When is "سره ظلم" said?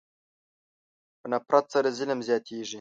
1.73-2.19